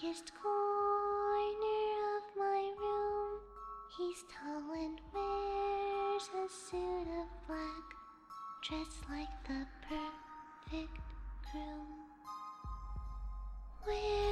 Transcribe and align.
darkest 0.00 0.32
corner 0.42 2.16
of 2.16 2.22
my 2.36 2.72
room. 2.78 3.40
He's 3.98 4.24
tall 4.32 4.72
and 4.72 5.00
wears 5.12 6.28
a 6.34 6.48
suit 6.48 7.08
of 7.20 7.28
black, 7.46 7.86
dressed 8.62 9.02
like 9.10 9.44
the 9.46 9.66
perfect 9.88 10.98
groom. 11.52 11.86
Where 13.84 14.29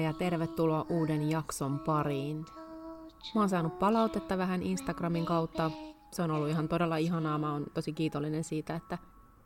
ja 0.00 0.12
tervetuloa 0.12 0.86
uuden 0.88 1.30
jakson 1.30 1.78
pariin. 1.78 2.44
Mä 3.34 3.40
oon 3.40 3.48
saanut 3.48 3.78
palautetta 3.78 4.38
vähän 4.38 4.62
Instagramin 4.62 5.26
kautta. 5.26 5.70
Se 6.10 6.22
on 6.22 6.30
ollut 6.30 6.48
ihan 6.48 6.68
todella 6.68 6.96
ihanaa. 6.96 7.38
Mä 7.38 7.52
oon 7.52 7.66
tosi 7.74 7.92
kiitollinen 7.92 8.44
siitä, 8.44 8.76
että 8.76 8.98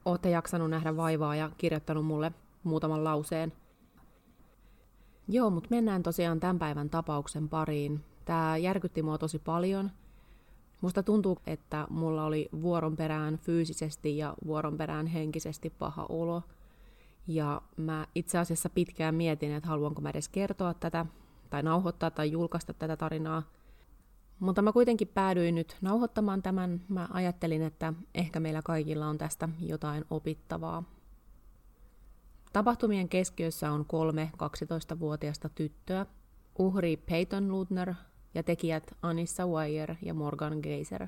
ootte 0.05 0.31
jaksanut 0.31 0.71
nähdä 0.71 0.97
vaivaa 0.97 1.37
ja 1.37 1.51
kirjoittanut 1.59 2.07
mulle 2.07 2.33
muutaman 2.65 3.05
lauseen. 3.05 3.53
Joo, 5.29 5.51
mutta 5.51 5.71
mennään 5.71 6.03
tosiaan 6.03 6.41
tämän 6.41 6.59
päivän 6.59 6.91
tapauksen 6.91 7.49
pariin. 7.49 8.05
Tää 8.25 8.57
järkytti 8.57 9.03
mua 9.03 9.19
tosi 9.19 9.39
paljon. 9.39 9.91
Musta 10.81 11.03
tuntuu, 11.03 11.39
että 11.47 11.87
mulla 11.91 12.25
oli 12.25 12.49
vuoron 12.63 12.97
perään 12.97 13.39
fyysisesti 13.39 14.19
ja 14.19 14.35
vuoron 14.47 14.77
perään 14.77 15.07
henkisesti 15.07 15.71
paha 15.71 16.07
olo. 16.09 16.43
Ja 17.27 17.63
mä 17.77 18.07
itse 18.15 18.39
asiassa 18.39 18.71
pitkään 18.71 19.15
mietin, 19.15 19.53
että 19.53 19.69
haluanko 19.69 20.01
mä 20.01 20.11
edes 20.11 20.29
kertoa 20.29 20.75
tätä, 20.75 21.07
tai 21.51 21.63
nauhoittaa 21.63 22.11
tai 22.11 22.31
julkaista 22.31 22.75
tätä 22.75 22.97
tarinaa. 22.97 23.43
Mutta 24.41 24.63
mä 24.63 24.73
kuitenkin 24.73 25.09
päädyin 25.09 25.55
nyt 25.55 25.77
nauhoittamaan 25.81 26.43
tämän. 26.43 26.81
Mä 26.89 27.09
ajattelin, 27.11 27.63
että 27.63 27.93
ehkä 28.15 28.41
meillä 28.41 28.63
kaikilla 28.63 29.07
on 29.07 29.19
tästä 29.19 29.49
jotain 29.61 30.05
opittavaa. 30.11 30.83
Tapahtumien 32.53 33.09
keskiössä 33.09 33.73
on 33.73 33.85
kolme 33.85 34.31
12-vuotiasta 34.37 35.49
tyttöä, 35.49 36.07
uhri 36.59 36.97
Peyton 36.97 37.53
Ludner 37.53 37.95
ja 38.35 38.43
tekijät 38.43 38.97
Anissa 39.03 39.47
Wire 39.47 39.99
ja 40.03 40.15
Morgan 40.15 40.59
Geiser. 40.63 41.07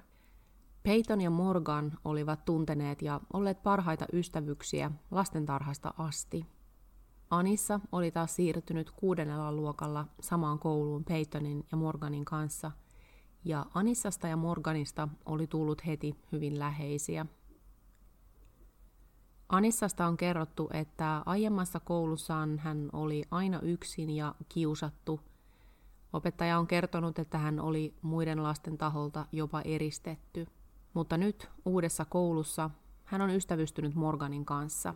Peyton 0.87 1.21
ja 1.21 1.31
Morgan 1.31 1.99
olivat 2.05 2.45
tunteneet 2.45 3.03
ja 3.03 3.21
olleet 3.33 3.63
parhaita 3.63 4.07
ystävyksiä 4.13 4.91
lastentarhasta 5.11 5.95
asti. 5.99 6.47
Anissa 7.31 7.81
oli 7.93 8.11
taas 8.11 8.37
siirtynyt 8.37 8.91
kuudennella 8.91 9.53
luokalla 9.53 10.07
samaan 10.21 10.59
kouluun 10.59 11.05
Peytonin 11.05 11.67
ja 11.73 11.77
Morganin 11.77 12.25
kanssa, 12.25 12.71
ja 13.45 13.67
Anissasta 13.75 14.29
ja 14.29 14.37
Morganista 14.37 15.09
oli 15.25 15.47
tullut 15.47 15.87
heti 15.87 16.17
hyvin 16.33 16.59
läheisiä. 16.59 17.27
Anissasta 19.49 20.07
on 20.07 20.17
kerrottu, 20.17 20.69
että 20.73 21.23
aiemmassa 21.27 21.81
koulussaan 21.81 22.59
hän 22.59 22.89
oli 22.93 23.25
aina 23.31 23.61
yksin 23.61 24.11
ja 24.11 24.35
kiusattu. 24.49 25.21
Opettaja 26.13 26.59
on 26.59 26.67
kertonut, 26.67 27.19
että 27.19 27.39
hän 27.39 27.61
oli 27.61 27.95
muiden 28.03 28.43
lasten 28.43 28.79
taholta 28.79 29.27
jopa 29.33 29.61
eristetty. 29.61 30.47
Mutta 30.97 31.17
nyt 31.17 31.49
uudessa 31.65 32.05
koulussa 32.05 32.71
hän 33.05 33.21
on 33.21 33.31
ystävystynyt 33.31 33.95
Morganin 33.95 34.45
kanssa. 34.45 34.95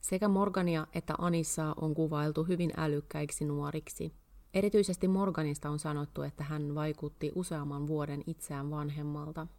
Sekä 0.00 0.28
Morgania 0.28 0.86
että 0.92 1.14
Anissa 1.18 1.74
on 1.80 1.94
kuvailtu 1.94 2.44
hyvin 2.44 2.72
älykkäiksi 2.76 3.44
nuoriksi. 3.44 4.12
Erityisesti 4.54 5.08
Morganista 5.08 5.70
on 5.70 5.78
sanottu, 5.78 6.22
että 6.22 6.44
hän 6.44 6.74
vaikutti 6.74 7.32
useamman 7.34 7.86
vuoden 7.86 8.22
itseään 8.26 8.70
vanhemmalta– 8.70 9.46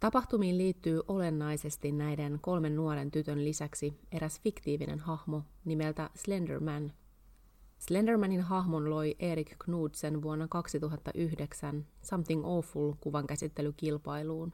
Tapahtumiin 0.00 0.58
liittyy 0.58 1.00
olennaisesti 1.08 1.92
näiden 1.92 2.38
kolmen 2.40 2.76
nuoren 2.76 3.10
tytön 3.10 3.44
lisäksi 3.44 4.00
eräs 4.12 4.40
fiktiivinen 4.40 4.98
hahmo 4.98 5.42
nimeltä 5.64 6.10
Slenderman. 6.14 6.92
Slendermanin 7.80 8.40
hahmon 8.40 8.90
loi 8.90 9.16
Erik 9.18 9.56
Knudsen 9.64 10.22
vuonna 10.22 10.48
2009 10.48 11.86
Something 12.02 12.46
Awful 12.46 12.92
kuvan 13.00 13.26
käsittelykilpailuun. 13.26 14.52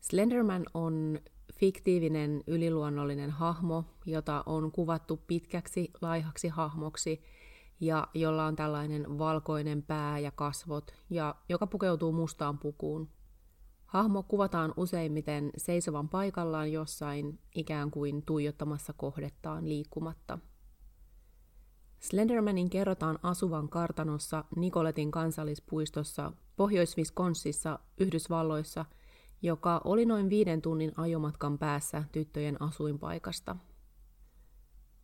Slenderman 0.00 0.66
on 0.74 1.18
fiktiivinen 1.54 2.42
yliluonnollinen 2.46 3.30
hahmo, 3.30 3.84
jota 4.06 4.42
on 4.46 4.72
kuvattu 4.72 5.16
pitkäksi, 5.16 5.90
laihaksi 6.00 6.48
hahmoksi 6.48 7.22
ja 7.80 8.08
jolla 8.14 8.46
on 8.46 8.56
tällainen 8.56 9.18
valkoinen 9.18 9.82
pää 9.82 10.18
ja 10.18 10.30
kasvot 10.30 10.94
ja 11.10 11.34
joka 11.48 11.66
pukeutuu 11.66 12.12
mustaan 12.12 12.58
pukuun. 12.58 13.08
Hahmo 13.86 14.22
kuvataan 14.22 14.74
useimmiten 14.76 15.50
seisovan 15.56 16.08
paikallaan 16.08 16.72
jossain 16.72 17.38
ikään 17.54 17.90
kuin 17.90 18.22
tuijottamassa 18.22 18.92
kohdettaan 18.92 19.68
liikkumatta. 19.68 20.38
Slendermanin 22.04 22.70
kerrotaan 22.70 23.18
asuvan 23.22 23.68
kartanossa 23.68 24.44
Nikoletin 24.56 25.10
kansallispuistossa 25.10 26.32
Pohjois-Viskonsissa 26.56 27.78
Yhdysvalloissa, 27.98 28.84
joka 29.42 29.80
oli 29.84 30.06
noin 30.06 30.30
viiden 30.30 30.62
tunnin 30.62 30.92
ajomatkan 30.96 31.58
päässä 31.58 32.04
tyttöjen 32.12 32.62
asuinpaikasta. 32.62 33.56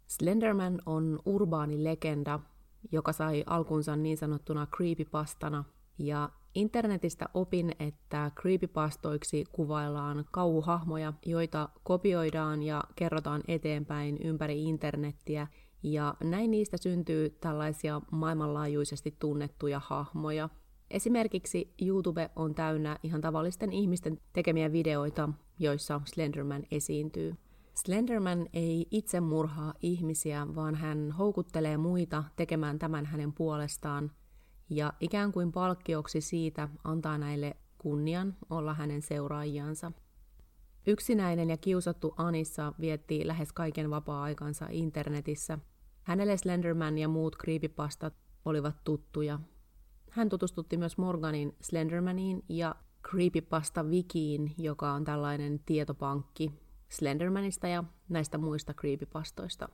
Slenderman 0.07 0.83
on 0.87 1.19
urbaani 1.25 1.85
legenda, 1.85 2.41
joka 2.93 3.13
sai 3.13 3.45
alkunsa 3.47 3.97
niin 3.97 4.17
sanottuna 4.17 4.67
creepypastana– 4.67 5.65
ja 6.01 6.29
internetistä 6.55 7.27
opin, 7.35 7.73
että 7.79 8.31
creepypastoiksi 8.41 9.45
kuvaillaan 9.53 10.25
kauhuhahmoja, 10.31 11.13
joita 11.27 11.69
kopioidaan 11.83 12.63
ja 12.63 12.85
kerrotaan 12.97 13.43
eteenpäin 13.49 14.19
ympäri 14.25 14.63
internettiä, 14.65 15.47
ja 15.83 16.15
näin 16.25 16.51
niistä 16.51 16.77
syntyy 16.77 17.31
tällaisia 17.31 18.01
maailmanlaajuisesti 18.11 19.17
tunnettuja 19.19 19.81
hahmoja. 19.85 20.49
Esimerkiksi 20.91 21.75
YouTube 21.83 22.31
on 22.37 22.55
täynnä 22.55 22.99
ihan 23.03 23.21
tavallisten 23.21 23.73
ihmisten 23.73 24.19
tekemiä 24.33 24.73
videoita, 24.73 25.29
joissa 25.59 26.01
Slenderman 26.05 26.63
esiintyy. 26.71 27.35
Slenderman 27.75 28.47
ei 28.53 28.87
itse 28.91 29.21
murhaa 29.21 29.75
ihmisiä, 29.83 30.47
vaan 30.55 30.75
hän 30.75 31.13
houkuttelee 31.19 31.77
muita 31.77 32.25
tekemään 32.37 32.79
tämän 32.79 33.07
hänen 33.07 33.33
puolestaan– 33.33 34.11
ja 34.71 34.93
ikään 35.01 35.33
kuin 35.33 35.53
palkkioksi 35.53 36.21
siitä 36.21 36.69
antaa 36.85 37.19
näille 37.19 37.57
kunnian 37.79 38.37
olla 38.51 38.75
hänen 38.75 39.03
seuraajiansa. 39.03 39.93
Yksinäinen 40.87 41.51
ja 41.51 41.57
kiusattu 41.57 42.15
Anissa 42.17 42.73
vietti 42.81 43.27
lähes 43.27 43.53
kaiken 43.53 43.91
vapaa-aikansa 43.91 44.67
internetissä. 44.71 45.59
Hänelle 46.03 46.37
Slenderman 46.37 46.99
ja 46.99 47.09
muut 47.09 47.37
creepypastat 47.37 48.15
olivat 48.45 48.77
tuttuja. 48.85 49.41
Hän 50.11 50.29
tutustutti 50.29 50.77
myös 50.77 50.99
Morganin 50.99 51.57
Slendermaniin 51.61 52.45
ja 52.49 52.75
Creepypasta 53.11 53.83
Wikiin, 53.83 54.55
joka 54.59 54.93
on 54.93 55.05
tällainen 55.05 55.61
tietopankki 55.67 56.53
Slendermanista 56.89 57.69
ja 57.69 57.85
näistä 58.09 58.39
muista 58.39 58.75
creepypastoista. 58.75 59.69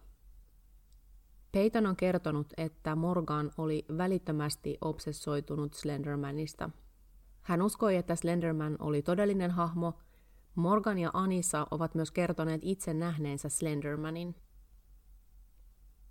Peyton 1.52 1.86
on 1.86 1.96
kertonut, 1.96 2.52
että 2.56 2.96
Morgan 2.96 3.50
oli 3.58 3.84
välittömästi 3.98 4.78
obsessoitunut 4.80 5.74
Slendermanista. 5.74 6.70
Hän 7.42 7.62
uskoi, 7.62 7.96
että 7.96 8.16
Slenderman 8.16 8.76
oli 8.78 9.02
todellinen 9.02 9.50
hahmo. 9.50 9.94
Morgan 10.56 10.98
ja 10.98 11.10
Anissa 11.12 11.66
ovat 11.70 11.94
myös 11.94 12.10
kertoneet 12.10 12.60
itse 12.64 12.94
nähneensä 12.94 13.48
Slendermanin. 13.48 14.34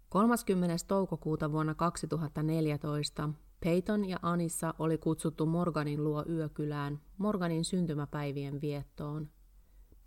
30. 0.10 0.76
toukokuuta 0.88 1.52
vuonna 1.52 1.76
2014 1.76 3.30
Peyton 3.60 4.06
ja 4.10 4.20
Anissa 4.22 4.74
oli 4.80 4.98
kutsuttu 4.98 5.46
Morganin 5.46 6.04
luo 6.04 6.26
yökylään 6.30 7.02
Morganin 7.18 7.66
syntymäpäivien 7.66 8.62
viettoon. 8.62 9.30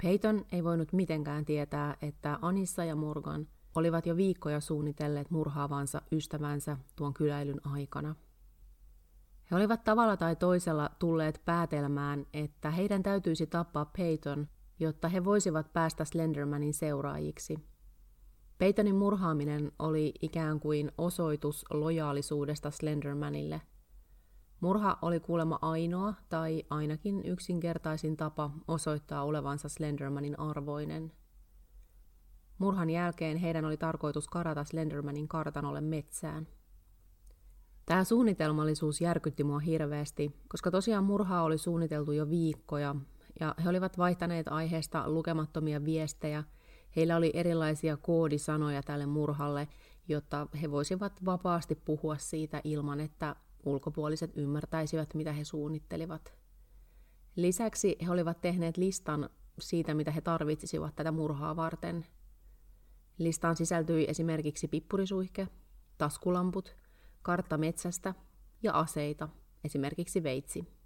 Peyton 0.03 0.45
ei 0.53 0.65
voinut 0.65 0.93
mitenkään 0.93 1.45
tietää, 1.45 1.97
että 2.03 2.39
Anissa 2.43 2.85
ja 2.85 2.97
Morgan– 2.97 3.47
olivat 3.75 4.07
jo 4.07 4.17
viikkoja 4.17 4.61
suunnitelleet 4.61 5.31
murhaavansa 5.31 6.03
ystävänsä 6.13 6.77
tuon 6.97 7.15
kyläilyn 7.15 7.67
aikana. 7.67 8.15
He 9.51 9.57
olivat 9.57 9.85
tavalla 9.85 10.17
tai 10.17 10.37
toisella 10.37 10.91
tulleet 10.99 11.43
päätelmään, 11.45 12.27
että 12.33 12.71
heidän 12.71 13.03
täytyisi 13.03 13.47
tappaa 13.47 13.91
Peyton, 13.97 14.49
jotta 14.81 15.09
he 15.09 15.25
voisivat 15.25 15.73
päästä 15.73 16.05
Slendermanin 16.05 16.75
seuraajiksi. 16.75 17.59
Peytonin 18.59 18.97
murhaaminen 18.97 19.73
oli 19.79 20.15
ikään 20.23 20.61
kuin 20.61 20.93
osoitus 20.99 21.65
lojaalisuudesta 21.71 22.71
Slendermanille. 22.71 23.61
Murha 24.61 24.99
oli 25.03 25.21
kuulemma 25.21 25.59
ainoa 25.63 26.15
tai 26.29 26.65
ainakin 26.71 27.25
yksinkertaisin 27.25 28.17
tapa 28.17 28.51
osoittaa 28.69 29.25
olevansa 29.25 29.69
Slendermanin 29.69 30.41
arvoinen. 30.41 31.13
Murhan 32.59 32.91
jälkeen 32.91 33.37
heidän 33.37 33.65
oli 33.65 33.77
tarkoitus 33.77 34.29
karata 34.29 34.65
Slendermanin 34.65 35.29
kartanolle 35.29 35.81
metsään. 35.81 36.49
Tämä 37.89 38.05
suunnitelmallisuus 38.05 39.01
järkytti 39.01 39.45
mua 39.45 39.59
hirveästi, 39.59 40.33
koska 40.49 40.71
tosiaan 40.71 41.05
murhaa 41.05 41.43
oli 41.43 41.59
suunniteltu 41.59 42.13
jo 42.13 42.31
viikkoja, 42.31 42.95
ja 43.41 43.55
he 43.65 43.69
olivat 43.69 43.99
vaihtaneet 43.99 44.49
aiheesta 44.49 45.11
lukemattomia 45.11 45.85
viestejä– 45.85 46.45
Heillä 46.97 47.17
oli 47.17 47.31
erilaisia 47.35 47.97
koodisanoja 47.97 48.83
tälle 48.83 49.07
murhalle, 49.07 49.69
jotta 50.09 50.47
he 50.63 50.71
voisivat 50.71 51.25
vapaasti 51.25 51.75
puhua 51.75 52.19
siitä 52.19 52.61
ilman, 52.65 53.01
että 53.01 53.37
ulkopuoliset 53.65 54.37
ymmärtäisivät, 54.37 55.15
mitä 55.15 55.33
he 55.33 55.45
suunnittelivat. 55.45 56.35
Lisäksi 57.37 57.97
he 58.07 58.11
olivat 58.11 58.41
tehneet 58.41 58.77
listan 58.77 59.31
siitä, 59.61 59.95
mitä 59.95 60.11
he 60.11 60.21
tarvitsisivat 60.21 60.97
tätä 60.97 61.13
murhaa 61.13 61.57
varten. 61.57 62.07
Listaan 63.19 63.57
sisältyi 63.57 64.07
esimerkiksi 64.09 64.69
pippurisuihke, 64.69 65.49
taskulamput, 65.99 66.77
kartta 67.23 67.59
metsästä 67.59 68.15
ja 68.63 68.73
aseita, 68.73 69.29
esimerkiksi 69.65 70.23
veitsi. 70.23 70.79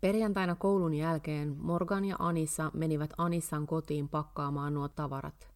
Perjantaina 0.00 0.54
koulun 0.54 0.94
jälkeen 0.94 1.56
Morgan 1.58 2.04
ja 2.04 2.16
Anissa 2.18 2.70
menivät 2.74 3.10
Anissan 3.18 3.66
kotiin 3.66 4.08
pakkaamaan 4.08 4.74
nuo 4.74 4.88
tavarat. 4.88 5.50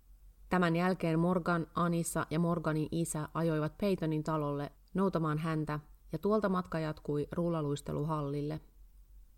Tämän 0.49 0.77
jälkeen 0.77 1.19
Morgan, 1.19 1.67
Anissa 1.75 2.27
ja 2.31 2.39
Morganin 2.39 2.89
isä 2.91 3.29
ajoivat 3.35 3.79
Peytonin 3.79 4.23
talolle 4.25 4.73
noutamaan 4.95 5.39
häntä 5.39 5.81
ja 6.13 6.19
tuolta 6.19 6.49
matka 6.49 6.79
jatkui 6.79 7.29
rullaluisteluhallille. 7.33 8.61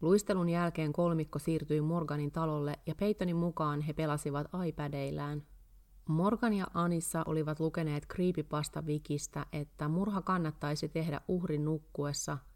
Luistelun 0.01 0.49
jälkeen 0.49 0.93
kolmikko 0.93 1.39
siirtyi 1.39 1.81
Morganin 1.81 2.33
talolle 2.33 2.79
ja 2.87 2.95
Peytonin 2.95 3.37
mukaan 3.37 3.81
he 3.81 3.93
pelasivat 3.93 4.47
iPadeillään. 4.67 5.43
Morgan 6.09 6.53
ja 6.53 6.67
Anissa 6.75 7.23
olivat 7.27 7.61
lukeneet 7.61 8.07
Creepypasta-wikistä, 8.15 9.47
että 9.53 9.89
murha 9.89 10.23
kannattaisi 10.23 10.89
tehdä 10.89 11.21
uhrin 11.29 11.65
nukkuessa– 11.65 12.39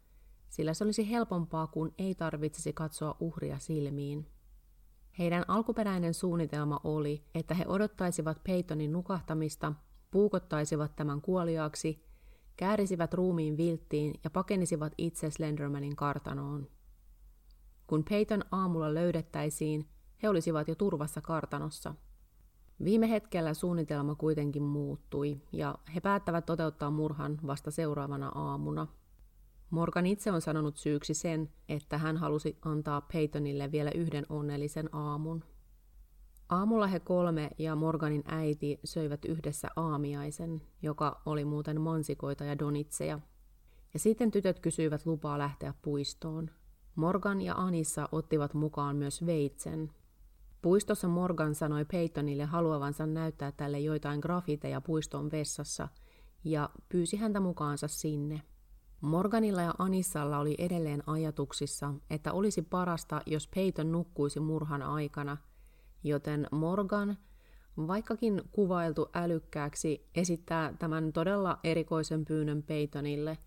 sillä 0.51 0.73
se 0.73 0.83
olisi 0.83 1.09
helpompaa, 1.09 1.67
kun 1.67 1.93
ei 1.97 2.15
tarvitsisi 2.15 2.73
katsoa 2.73 3.17
uhria 3.19 3.59
silmiin. 3.59 4.27
Heidän 5.19 5.45
alkuperäinen 5.47 6.13
suunnitelma 6.13 6.79
oli, 6.83 7.23
että 7.35 7.53
he 7.53 7.65
odottaisivat 7.67 8.43
Peytonin 8.43 8.91
nukahtamista, 8.91 9.73
puukottaisivat 10.11 10.95
tämän 10.95 11.21
kuoliaaksi, 11.21 12.05
käärisivät 12.57 13.13
ruumiin 13.13 13.57
vilttiin 13.57 14.13
ja 14.23 14.29
pakenisivat 14.29 14.93
itse 14.97 15.31
Slendermanin 15.31 15.95
kartanoon. 15.95 16.67
Kun 17.87 18.03
Peyton 18.09 18.43
aamulla 18.51 18.93
löydettäisiin, 18.93 19.89
he 20.23 20.29
olisivat 20.29 20.67
jo 20.67 20.75
turvassa 20.75 21.21
kartanossa. 21.21 21.95
Viime 22.83 23.09
hetkellä 23.09 23.53
suunnitelma 23.53 24.15
kuitenkin 24.15 24.63
muuttui, 24.63 25.41
ja 25.51 25.75
he 25.95 25.99
päättävät 25.99 26.45
toteuttaa 26.45 26.91
murhan 26.91 27.39
vasta 27.47 27.71
seuraavana 27.71 28.31
aamuna– 28.35 28.87
Morgan 29.71 30.05
itse 30.05 30.31
on 30.31 30.41
sanonut 30.41 30.77
syyksi 30.77 31.13
sen, 31.13 31.49
että 31.69 31.97
hän 31.97 32.17
halusi 32.17 32.57
antaa 32.61 33.01
Peytonille 33.01 33.71
vielä 33.71 33.91
yhden 33.95 34.25
onnellisen 34.29 34.95
aamun. 34.95 35.43
Aamulla 36.49 36.87
he 36.87 36.99
kolme 36.99 37.49
ja 37.57 37.75
Morganin 37.75 38.23
äiti 38.25 38.79
söivät 38.83 39.25
yhdessä 39.25 39.67
aamiaisen, 39.75 40.61
joka 40.81 41.21
oli 41.25 41.45
muuten 41.45 41.81
mansikoita 41.81 42.43
ja 42.43 42.59
donitseja. 42.59 43.19
Ja 43.93 43.99
sitten 43.99 44.31
tytöt 44.31 44.59
kysyivät 44.59 45.05
lupaa 45.05 45.37
lähteä 45.37 45.73
puistoon. 45.81 46.49
Morgan 46.95 47.41
ja 47.41 47.55
Anissa 47.55 48.09
ottivat 48.11 48.53
mukaan 48.53 48.95
myös 48.95 49.25
veitsen. 49.25 49.91
Puistossa 50.61 51.07
Morgan 51.07 51.55
sanoi 51.55 51.85
Peytonille 51.85 52.45
haluavansa 52.45 53.05
näyttää 53.05 53.51
tälle 53.51 53.79
joitain 53.79 54.19
grafiteja 54.19 54.81
puiston 54.81 55.31
vessassa 55.31 55.87
ja 56.43 56.69
pyysi 56.89 57.17
häntä 57.17 57.39
mukaansa 57.39 57.87
sinne– 57.87 58.41
Morganilla 59.01 59.61
ja 59.61 59.73
Anissalla 59.77 60.39
oli 60.39 60.55
edelleen 60.57 61.03
ajatuksissa, 61.07 61.93
että 62.09 62.33
olisi 62.33 62.61
parasta, 62.61 63.21
jos 63.25 63.47
Peyton 63.47 63.91
nukkuisi 63.91 64.39
murhan 64.39 64.81
aikana, 64.81 65.37
joten 66.03 66.47
Morgan, 66.51 67.17
vaikkakin 67.77 68.41
kuvailtu 68.51 69.09
älykkääksi, 69.13 70.09
esittää 70.15 70.73
tämän 70.79 71.13
todella 71.13 71.59
erikoisen 71.63 72.25
pyynnön 72.25 72.63
Peytonille. 72.63 73.37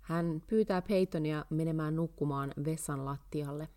Hän 0.00 0.42
pyytää 0.46 0.82
Peytonia 0.82 1.44
menemään 1.50 1.96
nukkumaan 1.96 2.54
vessan 2.64 3.04
lattialle. 3.04 3.68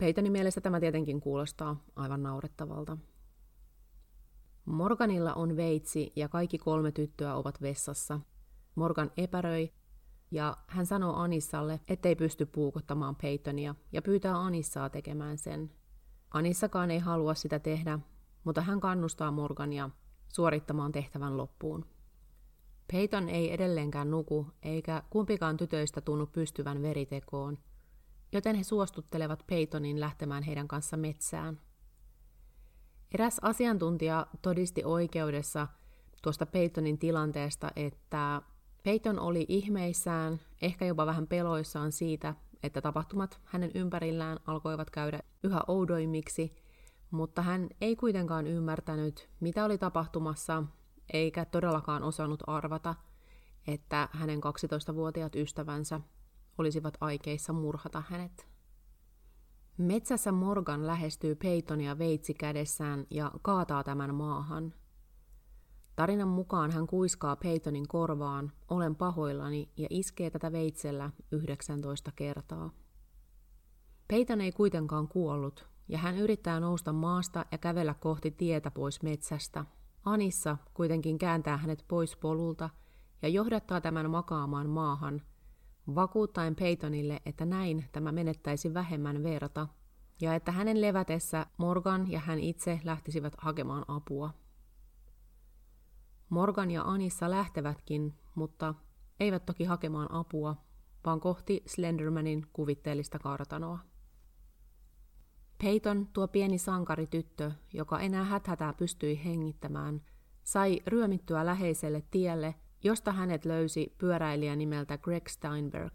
Peytonin 0.00 0.32
mielestä 0.32 0.60
tämä 0.60 0.80
tietenkin 0.80 1.20
kuulostaa 1.20 1.84
aivan 1.96 2.22
naurettavalta. 2.22 2.96
Morganilla 4.64 5.34
on 5.34 5.56
veitsi 5.56 6.12
ja 6.16 6.28
kaikki 6.28 6.58
kolme 6.58 6.92
tyttöä 6.92 7.34
ovat 7.34 7.62
vessassa. 7.62 8.20
Morgan 8.74 9.12
epäröi, 9.16 9.72
ja 10.30 10.56
hän 10.66 10.86
sanoo 10.86 11.14
Anissalle, 11.14 11.80
ettei 11.88 12.16
pysty 12.16 12.46
puukottamaan 12.46 13.16
Peytonia 13.16 13.74
ja 13.92 14.02
pyytää 14.02 14.38
Anissaa 14.38 14.90
tekemään 14.90 15.38
sen. 15.38 15.70
Anissakaan 16.30 16.90
ei 16.90 16.98
halua 16.98 17.34
sitä 17.34 17.58
tehdä, 17.58 17.98
mutta 18.44 18.60
hän 18.60 18.80
kannustaa 18.80 19.30
Morgania 19.30 19.90
suorittamaan 20.28 20.92
tehtävän 20.92 21.36
loppuun. 21.36 21.86
Peyton 22.92 23.28
ei 23.28 23.52
edelleenkään 23.52 24.10
nuku, 24.10 24.46
eikä 24.62 25.02
kumpikaan 25.10 25.56
tytöistä 25.56 26.00
tunnu 26.00 26.26
pystyvän 26.26 26.82
veritekoon, 26.82 27.58
joten 28.32 28.56
he 28.56 28.62
suostuttelevat 28.64 29.44
Peytonin 29.46 30.00
lähtemään 30.00 30.42
heidän 30.42 30.68
kanssa 30.68 30.96
metsään. 30.96 31.60
Eräs 33.14 33.38
asiantuntija 33.42 34.26
todisti 34.42 34.84
oikeudessa 34.84 35.68
tuosta 36.22 36.46
Peytonin 36.46 36.98
tilanteesta, 36.98 37.70
että 37.76 38.42
Peyton 38.82 39.18
oli 39.18 39.46
ihmeissään, 39.48 40.40
ehkä 40.62 40.84
jopa 40.84 41.06
vähän 41.06 41.26
peloissaan 41.26 41.92
siitä, 41.92 42.34
että 42.62 42.80
tapahtumat 42.80 43.40
hänen 43.44 43.70
ympärillään 43.74 44.38
alkoivat 44.46 44.90
käydä 44.90 45.20
yhä 45.42 45.60
oudoimmiksi, 45.68 46.56
mutta 47.10 47.42
hän 47.42 47.68
ei 47.80 47.96
kuitenkaan 47.96 48.46
ymmärtänyt, 48.46 49.28
mitä 49.40 49.64
oli 49.64 49.78
tapahtumassa, 49.78 50.62
eikä 51.12 51.44
todellakaan 51.44 52.02
osannut 52.02 52.42
arvata, 52.46 52.94
että 53.66 54.08
hänen 54.12 54.40
12-vuotiaat 54.40 55.36
ystävänsä 55.36 56.00
olisivat 56.60 56.94
aikeissa 57.00 57.52
murhata 57.52 58.02
hänet. 58.08 58.46
Metsässä 59.78 60.32
Morgan 60.32 60.86
lähestyy 60.86 61.34
Peytonia 61.34 61.98
veitsi 61.98 62.34
kädessään 62.34 63.06
ja 63.10 63.32
kaataa 63.42 63.84
tämän 63.84 64.14
maahan– 64.14 64.74
Tarinan 66.00 66.28
mukaan 66.28 66.70
hän 66.70 66.86
kuiskaa 66.86 67.36
Peytonin 67.36 67.88
korvaan, 67.88 68.52
olen 68.68 68.96
pahoillani, 68.96 69.68
ja 69.76 69.86
iskee 69.90 70.30
tätä 70.30 70.52
veitsellä 70.52 71.10
19 71.32 72.12
kertaa. 72.16 72.70
Peyton 74.08 74.40
ei 74.40 74.52
kuitenkaan 74.52 75.08
kuollut, 75.08 75.68
ja 75.88 75.98
hän 75.98 76.18
yrittää 76.18 76.60
nousta 76.60 76.92
maasta 76.92 77.44
ja 77.52 77.58
kävellä 77.58 77.94
kohti 77.94 78.30
tietä 78.30 78.70
pois 78.70 79.02
metsästä. 79.02 79.64
Anissa 80.04 80.56
kuitenkin 80.74 81.18
kääntää 81.18 81.56
hänet 81.56 81.84
pois 81.88 82.16
polulta 82.16 82.70
ja 83.22 83.28
johdattaa 83.28 83.80
tämän 83.80 84.10
makaamaan 84.10 84.68
maahan, 84.70 85.22
vakuuttaen 85.94 86.56
Peytonille, 86.56 87.20
että 87.26 87.44
näin 87.46 87.84
tämä 87.92 88.12
menettäisi 88.12 88.74
vähemmän 88.74 89.22
verta, 89.22 89.68
ja 90.20 90.34
että 90.34 90.52
hänen 90.52 90.80
levätessä 90.80 91.46
Morgan 91.56 92.10
ja 92.10 92.20
hän 92.20 92.38
itse 92.38 92.80
lähtisivät 92.84 93.32
hakemaan 93.38 93.84
apua. 93.88 94.30
Morgan 96.28 96.70
ja 96.70 96.82
Anissa 96.82 97.30
lähtevätkin, 97.30 98.14
mutta 98.34 98.74
eivät 99.20 99.46
toki 99.46 99.64
hakemaan 99.64 100.12
apua, 100.12 100.56
vaan 101.04 101.20
kohti 101.20 101.62
Slendermanin 101.66 102.46
kuvitteellista 102.52 103.18
kartanoa. 103.18 103.78
Peyton, 105.62 106.06
tuo 106.12 106.28
pieni 106.28 106.58
sankarityttö, 106.58 107.52
joka 107.72 108.00
enää 108.00 108.24
häthätää 108.24 108.72
pystyi 108.72 109.24
hengittämään, 109.24 110.02
sai 110.44 110.80
ryömittyä 110.86 111.46
läheiselle 111.46 112.02
tielle, 112.10 112.54
josta 112.82 113.12
hänet 113.12 113.44
löysi 113.44 113.94
pyöräilijä 113.98 114.56
nimeltä 114.56 114.98
Greg 114.98 115.28
Steinberg. 115.28 115.92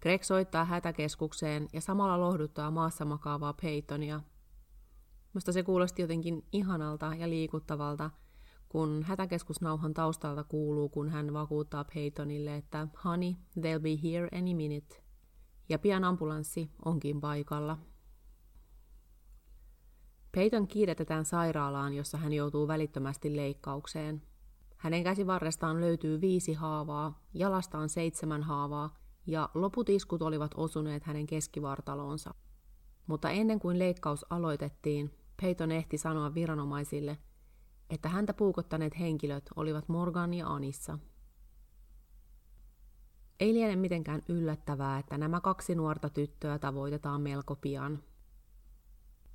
Greg 0.00 0.22
soittaa 0.22 0.64
hätäkeskukseen 0.64 1.68
ja 1.72 1.80
samalla 1.80 2.20
lohduttaa 2.20 2.70
maassa 2.70 3.04
makaavaa 3.04 3.54
Peytonia. 3.62 4.20
Musta 5.32 5.52
se 5.52 5.62
kuulosti 5.62 6.02
jotenkin 6.02 6.44
ihanalta 6.52 7.14
ja 7.18 7.28
liikuttavalta, 7.28 8.10
kun 8.68 9.02
hätäkeskusnauhan 9.02 9.94
taustalta 9.94 10.44
kuuluu, 10.44 10.88
kun 10.88 11.08
hän 11.08 11.32
vakuuttaa 11.32 11.84
Peytonille, 11.94 12.56
että 12.56 12.88
honey, 13.04 13.32
they'll 13.32 13.80
be 13.80 14.10
here 14.10 14.28
any 14.38 14.54
minute. 14.54 15.02
Ja 15.68 15.78
pian 15.78 16.04
ambulanssi 16.04 16.70
onkin 16.84 17.20
paikalla. 17.20 17.78
Peyton 20.32 20.68
kiiretetään 20.68 21.24
sairaalaan, 21.24 21.94
jossa 21.94 22.18
hän 22.18 22.32
joutuu 22.32 22.68
välittömästi 22.68 23.36
leikkaukseen. 23.36 24.22
Hänen 24.80 25.04
käsivarrestaan 25.04 25.80
löytyy 25.80 26.20
viisi 26.20 26.52
haavaa, 26.52 27.22
jalastaan 27.34 27.88
seitsemän 27.88 28.42
haavaa 28.42 28.96
ja 29.26 29.50
loput 29.54 29.88
iskut 29.88 30.22
olivat 30.22 30.50
osuneet 30.56 31.04
hänen 31.04 31.26
keskivartaloonsa. 31.26 32.34
Mutta 33.06 33.30
ennen 33.30 33.58
kuin 33.58 33.78
leikkaus 33.78 34.26
aloitettiin, 34.30 35.10
Peyton 35.42 35.72
ehti 35.72 35.98
sanoa 35.98 36.34
viranomaisille, 36.34 37.18
että 37.90 38.08
häntä 38.08 38.34
puukottaneet 38.34 38.98
henkilöt 38.98 39.50
olivat 39.56 39.88
Morgan 39.88 40.34
ja 40.34 40.46
Anissa. 40.46 40.98
Ei 43.40 43.54
liene 43.54 43.76
mitenkään 43.76 44.22
yllättävää, 44.28 44.98
että 44.98 45.18
nämä 45.18 45.40
kaksi 45.40 45.74
nuorta 45.74 46.08
tyttöä 46.08 46.58
tavoitetaan 46.58 47.20
melko 47.20 47.56
pian. 47.56 48.02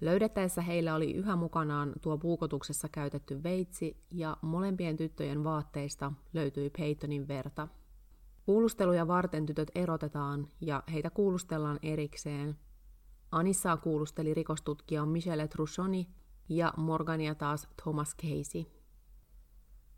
Löydettäessä 0.05 0.61
heillä 0.61 0.95
oli 0.95 1.13
yhä 1.13 1.35
mukanaan 1.35 1.93
tuo 2.01 2.17
puukotuksessa 2.17 2.89
käytetty 2.89 3.43
veitsi 3.43 3.97
ja 4.11 4.37
molempien 4.41 4.97
tyttöjen 4.97 5.43
vaatteista 5.43 6.11
löytyi 6.33 6.69
Peytonin 6.69 7.27
verta. 7.27 7.67
Kuulusteluja 8.45 9.07
varten 9.07 9.45
tytöt 9.45 9.71
erotetaan 9.75 10.47
ja 10.61 10.83
heitä 10.93 11.09
kuulustellaan 11.09 11.79
erikseen. 11.83 12.57
Anissaa 13.31 13.77
kuulusteli 13.77 14.33
rikostutkija 14.33 15.05
Michelle 15.05 15.47
Trussoni 15.47 16.09
ja 16.49 16.73
Morgania 16.77 17.35
taas 17.35 17.67
Thomas 17.83 18.15
Casey. 18.15 18.65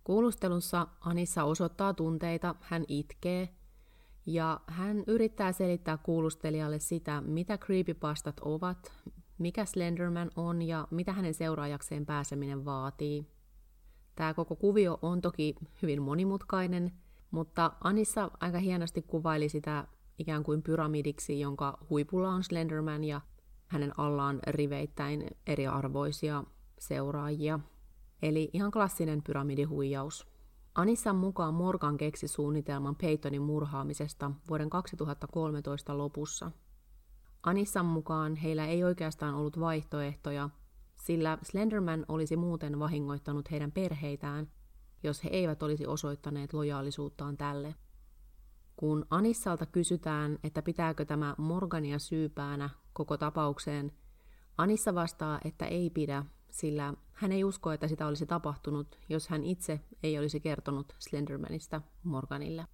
Kuulustelussa 0.04 0.88
Anissa 1.00 1.44
osoittaa 1.44 1.94
tunteita, 1.94 2.56
hän 2.62 2.86
itkee 2.88 3.50
ja 4.26 4.60
hän 4.68 5.04
yrittää 5.08 5.52
selittää 5.52 5.98
kuulustelijalle 5.98 6.80
sitä, 6.80 7.22
mitä 7.22 7.58
creepypastat 7.58 8.40
ovat, 8.40 8.94
mikä 9.38 9.66
Slenderman 9.66 10.32
on 10.36 10.62
ja 10.62 10.88
mitä 10.92 11.14
hänen 11.14 11.34
seuraajakseen 11.34 12.06
pääseminen 12.06 12.66
vaatii. 12.66 13.26
Tämä 14.16 14.34
koko 14.34 14.56
kuvio 14.56 15.00
on 15.02 15.22
toki 15.22 15.56
hyvin 15.82 16.02
monimutkainen, 16.02 16.92
mutta 17.32 17.72
Anissa 17.82 18.32
aika 18.40 18.60
hienosti 18.60 19.02
kuvaili 19.02 19.50
sitä 19.50 19.88
ikään 20.20 20.44
kuin 20.44 20.64
pyramidiksi, 20.64 21.40
jonka 21.40 21.78
huipulla 21.90 22.30
on 22.30 22.44
Slenderman 22.44 23.04
ja 23.04 23.22
hänen 23.68 24.00
allaan 24.00 24.40
riveittäin 24.48 25.28
eriarvoisia 25.48 26.44
seuraajia. 26.80 27.60
Eli 28.22 28.50
ihan 28.54 28.72
klassinen 28.72 29.24
pyramidihuijaus. 29.24 30.28
Anissan 30.76 31.16
mukaan 31.16 31.54
Morgan 31.54 31.98
keksi 31.98 32.28
suunnitelman 32.28 32.96
Peytonin 32.96 33.42
murhaamisesta 33.42 34.32
vuoden 34.50 34.70
2013 34.70 35.98
lopussa. 35.98 36.52
Anissan 37.48 37.86
mukaan 37.86 38.36
heillä 38.36 38.66
ei 38.66 38.84
oikeastaan 38.84 39.36
ollut 39.36 39.60
vaihtoehtoja, 39.60 40.50
sillä 40.96 41.38
Slenderman 41.42 42.06
olisi 42.08 42.38
muuten 42.38 42.80
vahingoittanut 42.80 43.52
heidän 43.52 43.72
perheitään, 43.72 44.52
jos 45.04 45.24
he 45.24 45.30
eivät 45.30 45.64
olisi 45.64 45.86
osoittaneet 45.86 46.54
lojaalisuuttaan 46.54 47.38
tälle. 47.38 47.76
Kun 48.76 49.06
Anissalta 49.10 49.66
kysytään, 49.66 50.40
että 50.44 50.62
pitääkö 50.62 51.06
tämä 51.06 51.36
Morgania 51.38 52.00
syypäänä 52.00 52.70
koko 52.94 53.18
tapaukseen, 53.18 53.92
Anissa 54.58 54.96
vastaa, 54.96 55.40
että 55.46 55.66
ei 55.66 55.90
pidä, 55.90 56.26
sillä 56.52 56.94
hän 57.14 57.32
ei 57.32 57.44
usko, 57.44 57.72
että 57.72 57.88
sitä 57.88 58.08
olisi 58.08 58.26
tapahtunut, 58.26 59.00
jos 59.10 59.28
hän 59.28 59.44
itse 59.44 59.80
ei 60.04 60.20
olisi 60.20 60.40
kertonut 60.40 60.96
Slendermanista 61.00 61.82
Morganille. 62.04 62.68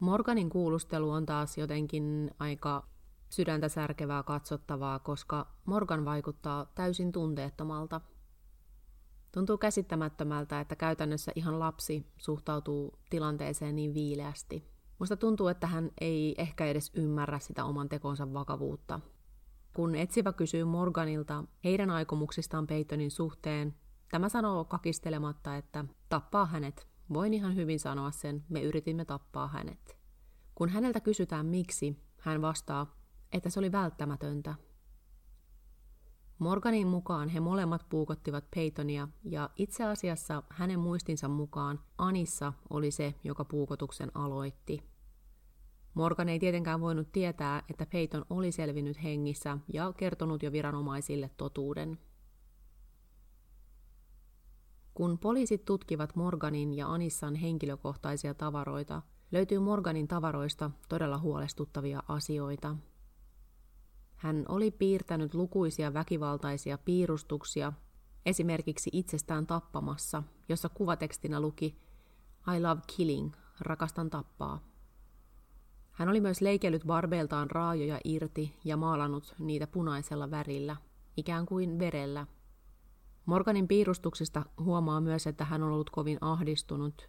Morganin 0.00 0.50
kuulustelu 0.50 1.10
on 1.10 1.26
taas 1.26 1.58
jotenkin 1.58 2.30
aika 2.38 2.89
sydäntä 3.30 3.68
särkevää 3.68 4.22
katsottavaa, 4.22 4.98
koska 4.98 5.46
Morgan 5.64 6.04
vaikuttaa 6.04 6.66
täysin 6.74 7.12
tunteettomalta. 7.12 8.00
Tuntuu 9.32 9.58
käsittämättömältä, 9.58 10.60
että 10.60 10.76
käytännössä 10.76 11.32
ihan 11.34 11.58
lapsi 11.58 12.06
suhtautuu 12.16 12.98
tilanteeseen 13.10 13.76
niin 13.76 13.94
viileästi. 13.94 14.64
Musta 14.98 15.16
tuntuu, 15.16 15.48
että 15.48 15.66
hän 15.66 15.90
ei 16.00 16.34
ehkä 16.38 16.66
edes 16.66 16.90
ymmärrä 16.94 17.38
sitä 17.38 17.64
oman 17.64 17.88
tekonsa 17.88 18.32
vakavuutta. 18.32 19.00
Kun 19.74 19.94
etsivä 19.94 20.32
kysyy 20.32 20.64
Morganilta 20.64 21.44
heidän 21.64 21.90
aikomuksistaan 21.90 22.66
Peytonin 22.66 23.10
suhteen, 23.10 23.74
tämä 24.10 24.28
sanoo 24.28 24.64
kakistelematta, 24.64 25.56
että 25.56 25.84
tappaa 26.08 26.46
hänet. 26.46 26.88
Voin 27.12 27.34
ihan 27.34 27.56
hyvin 27.56 27.80
sanoa 27.80 28.10
sen, 28.10 28.44
me 28.48 28.62
yritimme 28.62 29.04
tappaa 29.04 29.48
hänet. 29.48 29.98
Kun 30.54 30.68
häneltä 30.68 31.00
kysytään 31.00 31.46
miksi, 31.46 31.96
hän 32.20 32.42
vastaa, 32.42 32.99
että 33.32 33.50
se 33.50 33.58
oli 33.58 33.72
välttämätöntä. 33.72 34.54
Morganin 36.38 36.86
mukaan 36.86 37.28
he 37.28 37.40
molemmat 37.40 37.86
puukottivat 37.88 38.44
Peytonia 38.54 39.08
ja 39.24 39.50
itse 39.56 39.84
asiassa 39.84 40.42
hänen 40.50 40.80
muistinsa 40.80 41.28
mukaan 41.28 41.80
Anissa 41.98 42.52
oli 42.70 42.90
se, 42.90 43.14
joka 43.24 43.44
puukotuksen 43.44 44.10
aloitti. 44.14 44.82
Morgan 45.94 46.28
ei 46.28 46.38
tietenkään 46.38 46.80
voinut 46.80 47.12
tietää, 47.12 47.62
että 47.70 47.86
Peyton 47.86 48.24
oli 48.30 48.52
selvinnyt 48.52 49.02
hengissä 49.02 49.58
ja 49.72 49.92
kertonut 49.92 50.42
jo 50.42 50.52
viranomaisille 50.52 51.30
totuuden. 51.36 51.98
Kun 54.94 55.18
poliisit 55.18 55.64
tutkivat 55.64 56.16
Morganin 56.16 56.74
ja 56.74 56.92
Anissan 56.92 57.34
henkilökohtaisia 57.34 58.34
tavaroita, 58.34 59.02
löytyy 59.32 59.58
Morganin 59.58 60.08
tavaroista 60.08 60.70
todella 60.88 61.18
huolestuttavia 61.18 62.02
asioita. 62.08 62.76
Hän 64.20 64.44
oli 64.48 64.70
piirtänyt 64.70 65.34
lukuisia 65.34 65.94
väkivaltaisia 65.94 66.78
piirustuksia, 66.78 67.72
esimerkiksi 68.26 68.90
itsestään 68.92 69.46
tappamassa, 69.46 70.22
jossa 70.48 70.68
kuvatekstinä 70.68 71.40
luki 71.40 71.76
I 72.56 72.60
love 72.60 72.80
killing, 72.96 73.32
rakastan 73.60 74.10
tappaa. 74.10 74.60
Hän 75.90 76.08
oli 76.08 76.20
myös 76.20 76.40
leikellyt 76.40 76.82
barbeiltaan 76.86 77.50
raajoja 77.50 78.00
irti 78.04 78.56
ja 78.64 78.76
maalannut 78.76 79.34
niitä 79.38 79.66
punaisella 79.66 80.30
värillä, 80.30 80.76
ikään 81.16 81.46
kuin 81.46 81.78
verellä. 81.78 82.26
Morganin 83.26 83.68
piirustuksista 83.68 84.42
huomaa 84.58 85.00
myös, 85.00 85.26
että 85.26 85.44
hän 85.44 85.62
on 85.62 85.72
ollut 85.72 85.90
kovin 85.90 86.18
ahdistunut. 86.20 87.08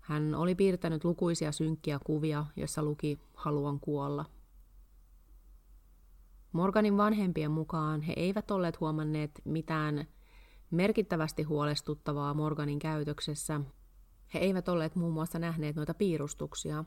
Hän 0.00 0.34
oli 0.34 0.54
piirtänyt 0.54 1.04
lukuisia 1.04 1.52
synkkiä 1.52 1.98
kuvia, 2.04 2.46
joissa 2.56 2.82
luki 2.82 3.18
haluan 3.34 3.80
kuolla. 3.80 4.24
Morganin 6.54 6.96
vanhempien 6.96 7.50
mukaan 7.50 8.02
he 8.02 8.12
eivät 8.16 8.50
olleet 8.50 8.80
huomanneet 8.80 9.30
mitään 9.44 10.06
merkittävästi 10.70 11.42
huolestuttavaa 11.42 12.34
Morganin 12.34 12.78
käytöksessä. 12.78 13.60
He 14.34 14.38
eivät 14.38 14.68
olleet 14.68 14.96
muun 14.96 15.12
muassa 15.12 15.38
nähneet 15.38 15.76
noita 15.76 15.94
piirustuksia, 15.94 16.84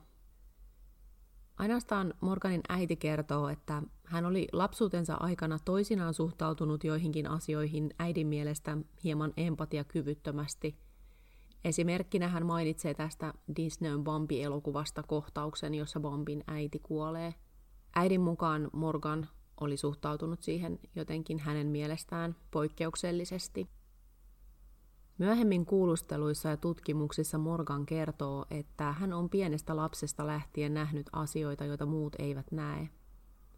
Ainoastaan 1.57 2.13
Morganin 2.21 2.61
äiti 2.69 2.95
kertoo, 2.95 3.49
että 3.49 3.83
hän 4.03 4.25
oli 4.25 4.47
lapsuutensa 4.51 5.15
aikana 5.15 5.59
toisinaan 5.65 6.13
suhtautunut 6.13 6.83
joihinkin 6.83 7.29
asioihin 7.29 7.89
äidin 7.99 8.27
mielestä 8.27 8.77
hieman 9.03 9.33
empatiakyvyttömästi. 9.37 10.77
Esimerkkinä 11.63 12.27
hän 12.27 12.45
mainitsee 12.45 12.93
tästä 12.93 13.33
Disneyn 13.55 14.03
Bambi-elokuvasta 14.03 15.03
kohtauksen, 15.03 15.73
jossa 15.73 15.99
Bambin 15.99 16.43
äiti 16.47 16.79
kuolee. 16.79 17.33
Äidin 17.95 18.21
mukaan 18.21 18.69
Morgan 18.73 19.29
oli 19.61 19.77
suhtautunut 19.77 20.43
siihen 20.43 20.79
jotenkin 20.95 21.39
hänen 21.39 21.67
mielestään 21.67 22.35
poikkeuksellisesti. 22.51 23.69
Myöhemmin 25.17 25.65
kuulusteluissa 25.65 26.49
ja 26.49 26.57
tutkimuksissa 26.57 27.37
Morgan 27.37 27.85
kertoo, 27.85 28.45
että 28.51 28.91
hän 28.91 29.13
on 29.13 29.29
pienestä 29.29 29.75
lapsesta 29.75 30.27
lähtien 30.27 30.73
nähnyt 30.73 31.09
asioita, 31.13 31.65
joita 31.65 31.85
muut 31.85 32.15
eivät 32.19 32.51
näe. 32.51 32.89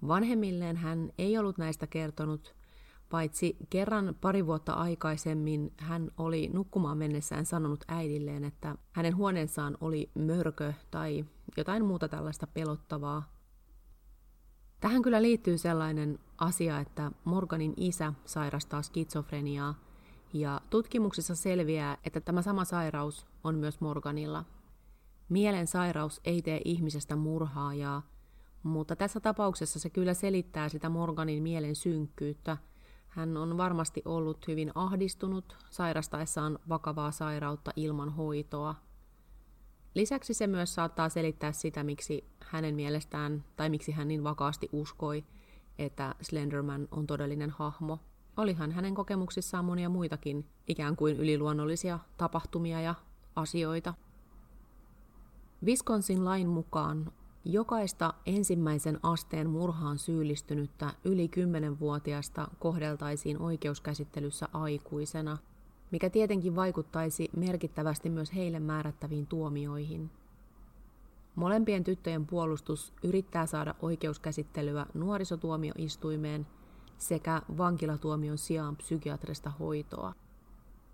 Vanhemmilleen 0.07 0.77
hän 0.77 1.11
ei 1.17 1.37
ollut 1.37 1.57
näistä 1.57 1.87
kertonut, 1.87 2.55
paitsi 3.09 3.57
kerran 3.69 4.15
pari 4.21 4.45
vuotta 4.45 4.73
aikaisemmin 4.73 5.73
hän 5.77 6.11
oli 6.17 6.49
nukkumaan 6.53 6.97
mennessään 6.97 7.45
sanonut 7.45 7.83
äidilleen, 7.87 8.43
että 8.43 8.75
hänen 8.91 9.15
huoneessaan 9.15 9.77
oli 9.81 10.11
mörkö 10.15 10.73
tai 10.91 11.25
jotain 11.57 11.85
muuta 11.85 12.07
tällaista 12.07 12.47
pelottavaa. 12.47 13.38
Tähän 14.79 15.01
kyllä 15.01 15.21
liittyy 15.21 15.57
sellainen 15.57 16.19
asia, 16.37 16.79
että 16.79 17.11
Morganin 17.23 17.73
isä 17.77 18.13
sairastaa 18.25 18.81
skitsofreniaa– 18.81 19.75
ja 20.33 20.61
tutkimuksissa 20.69 21.35
selviää, 21.35 21.97
että 22.03 22.21
tämä 22.21 22.41
sama 22.41 22.65
sairaus 22.65 23.27
on 23.43 23.55
myös 23.55 23.81
Morganilla. 23.81 24.45
Mielen 25.29 25.67
sairaus 25.67 26.21
ei 26.25 26.41
tee 26.41 26.61
ihmisestä 26.65 27.15
murhaajaa, 27.15 28.01
mutta 28.63 28.95
tässä 28.95 29.19
tapauksessa 29.19 29.79
se 29.79 29.89
kyllä 29.89 30.13
selittää 30.13 30.69
sitä 30.69 30.89
Morganin 30.89 31.43
mielen 31.43 31.75
synkkyyttä. 31.75 32.57
Hän 33.07 33.37
on 33.37 33.57
varmasti 33.57 34.01
ollut 34.05 34.47
hyvin 34.47 34.71
ahdistunut 34.75 35.57
sairastaessaan 35.69 36.59
vakavaa 36.69 37.11
sairautta 37.11 37.71
ilman 37.75 38.09
hoitoa. 38.09 38.75
Lisäksi 39.99 40.33
se 40.33 40.47
myös 40.47 40.75
saattaa 40.75 41.09
selittää 41.09 41.51
sitä, 41.51 41.83
miksi 41.83 42.23
hänen 42.39 42.75
mielestään, 42.75 43.43
tai 43.55 43.69
miksi 43.69 43.91
hän 43.91 44.07
niin 44.07 44.23
vakaasti 44.23 44.69
uskoi, 44.71 45.23
että 45.79 46.15
Slenderman 46.21 46.87
on 46.91 47.07
todellinen 47.07 47.49
hahmo– 47.49 47.99
olihan 48.39 48.71
hänen 48.71 48.95
kokemuksissaan 48.95 49.65
monia 49.65 49.89
muitakin 49.89 50.45
ikään 50.67 50.95
kuin 50.95 51.17
yliluonnollisia 51.17 51.99
tapahtumia 52.17 52.81
ja 52.81 52.95
asioita. 53.35 53.93
Wisconsin 55.65 56.25
lain 56.25 56.47
mukaan 56.47 57.11
jokaista 57.45 58.13
ensimmäisen 58.25 58.99
asteen 59.03 59.49
murhaan 59.49 59.97
syyllistynyttä 59.97 60.93
yli 61.03 61.27
10-vuotiaasta 61.27 62.47
kohdeltaisiin 62.59 63.41
oikeuskäsittelyssä 63.41 64.49
aikuisena, 64.53 65.37
mikä 65.91 66.09
tietenkin 66.09 66.55
vaikuttaisi 66.55 67.29
merkittävästi 67.37 68.09
myös 68.09 68.35
heille 68.35 68.59
määrättäviin 68.59 69.27
tuomioihin. 69.27 70.09
Molempien 71.35 71.83
tyttöjen 71.83 72.25
puolustus 72.25 72.93
yrittää 73.03 73.45
saada 73.45 73.75
oikeuskäsittelyä 73.81 74.85
nuorisotuomioistuimeen 74.93 76.47
sekä 76.97 77.41
vankilatuomion 77.57 78.37
sijaan 78.37 78.75
psykiatrista 78.75 79.51
hoitoa. 79.59 80.13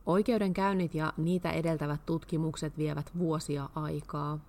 Oikeudenkäynnit 0.05 0.95
ja 0.95 1.13
niitä 1.17 1.51
edeltävät 1.51 2.05
tutkimukset 2.05 2.77
vievät 2.77 3.11
vuosia 3.17 3.69
aikaa. 3.75 4.39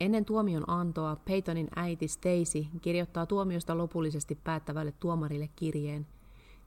Ennen 0.00 0.24
tuomion 0.24 0.70
antoa 0.70 1.16
Peytonin 1.24 1.68
äiti 1.76 2.08
Stacy 2.08 2.66
kirjoittaa 2.82 3.26
tuomiosta 3.26 3.78
lopullisesti 3.78 4.38
päättävälle 4.44 4.92
tuomarille 5.00 5.48
kirjeen, 5.56 6.06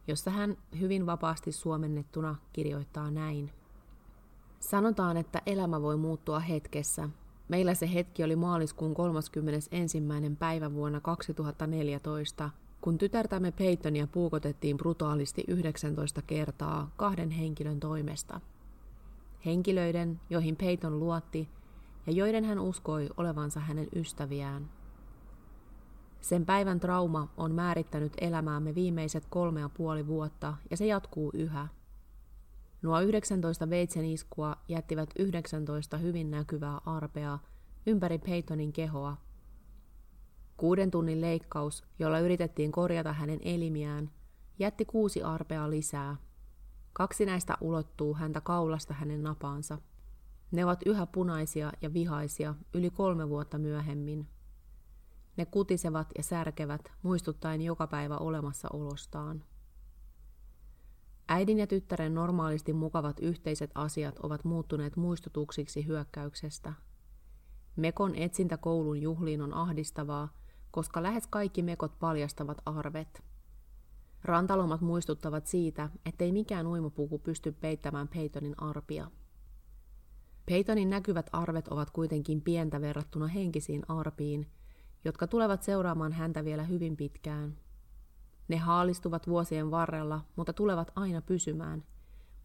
jossa 0.07 0.31
hän 0.31 0.57
hyvin 0.79 1.05
vapaasti 1.05 1.51
suomennettuna 1.51 2.35
kirjoittaa 2.53 3.11
näin. 3.11 3.51
Sanotaan, 4.59 5.17
että 5.17 5.41
elämä 5.45 5.81
voi 5.81 5.97
muuttua 5.97 6.39
hetkessä. 6.39 7.09
Meillä 7.49 7.73
se 7.73 7.93
hetki 7.93 8.23
oli 8.23 8.35
maaliskuun 8.35 8.93
31. 8.93 9.97
päivä 10.39 10.73
vuonna 10.73 11.01
2014, 11.01 12.49
kun 12.81 12.97
tytärtämme 12.97 13.51
Peytonia 13.51 14.07
puukotettiin 14.07 14.77
brutaalisti 14.77 15.43
19 15.47 16.21
kertaa 16.21 16.91
kahden 16.97 17.31
henkilön 17.31 17.79
toimesta. 17.79 18.41
Henkilöiden, 19.45 20.19
joihin 20.29 20.55
Peyton 20.55 20.99
luotti 20.99 21.49
ja 22.07 22.13
joiden 22.13 22.45
hän 22.45 22.59
uskoi 22.59 23.09
olevansa 23.17 23.59
hänen 23.59 23.87
ystäviään. 23.95 24.69
Sen 26.21 26.45
päivän 26.45 26.79
trauma 26.79 27.33
on 27.37 27.55
määrittänyt 27.55 28.13
elämäämme 28.21 28.75
viimeiset 28.75 29.25
kolme 29.29 29.59
ja 29.59 29.69
puoli 29.69 30.07
vuotta 30.07 30.53
ja 30.71 30.77
se 30.77 30.85
jatkuu 30.85 31.31
yhä. 31.33 31.67
Nuo 32.81 33.01
19 33.01 33.69
veitsen 33.69 34.05
iskua 34.05 34.55
jättivät 34.67 35.09
19 35.19 35.97
hyvin 35.97 36.31
näkyvää 36.31 36.81
arpeaa 36.85 37.39
ympäri 37.85 38.17
Peytonin 38.17 38.73
kehoa 38.73 39.17
Kuuden 40.61 40.91
tunnin 40.91 41.21
leikkaus, 41.21 41.83
jolla 41.99 42.19
yritettiin 42.19 42.71
korjata 42.71 43.13
hänen 43.13 43.39
elimiään, 43.41 44.11
jätti 44.59 44.85
kuusi 44.85 45.23
arpea 45.23 45.69
lisää. 45.69 46.15
Kaksi 46.93 47.25
näistä 47.25 47.57
ulottuu 47.61 48.13
häntä 48.13 48.41
kaulasta 48.41 48.93
hänen 48.93 49.23
napaansa. 49.23 49.77
Ne 50.51 50.65
ovat 50.65 50.79
yhä 50.85 51.05
punaisia 51.05 51.71
ja 51.81 51.93
vihaisia 51.93 52.55
yli 52.73 52.89
kolme 52.89 53.29
vuotta 53.29 53.57
myöhemmin. 53.57 54.27
Ne 55.37 55.45
kutisevat 55.45 56.07
ja 56.17 56.23
särkevät, 56.23 56.91
muistuttaen 57.03 57.61
joka 57.61 57.87
päivä 57.87 58.17
olemassaolostaan. 58.17 59.43
Äidin 61.27 61.59
ja 61.59 61.67
tyttären 61.67 62.13
normaalisti 62.13 62.73
mukavat 62.73 63.19
yhteiset 63.19 63.71
asiat 63.75 64.19
ovat 64.19 64.43
muuttuneet 64.43 64.95
muistutuksiksi 64.95 65.87
hyökkäyksestä. 65.87 66.73
Mekon 67.75 68.15
etsintä 68.15 68.57
koulun 68.57 69.01
juhliin 69.01 69.41
on 69.41 69.53
ahdistavaa, 69.53 70.33
koska 70.71 71.03
lähes 71.03 71.27
kaikki 71.27 71.63
mekot 71.63 71.99
paljastavat 71.99 72.57
arvet. 72.65 73.23
Rantalomat 74.23 74.81
muistuttavat 74.81 75.47
siitä, 75.47 75.89
ettei 76.05 76.31
mikään 76.31 76.67
uimapuku 76.67 77.19
pysty 77.19 77.51
peittämään 77.51 78.07
Peytonin 78.07 78.55
arpia. 78.57 79.11
Peytonin 80.45 80.89
näkyvät 80.89 81.29
arvet 81.33 81.67
ovat 81.67 81.91
kuitenkin 81.91 82.41
pientä 82.41 82.81
verrattuna 82.81 83.27
henkisiin 83.27 83.83
arpiin, 83.87 84.47
jotka 85.05 85.27
tulevat 85.27 85.63
seuraamaan 85.63 86.11
häntä 86.11 86.45
vielä 86.45 86.63
hyvin 86.63 86.97
pitkään. 86.97 87.57
Ne 88.47 88.57
haalistuvat 88.57 89.27
vuosien 89.27 89.71
varrella, 89.71 90.21
mutta 90.35 90.53
tulevat 90.53 90.91
aina 90.95 91.21
pysymään, 91.21 91.83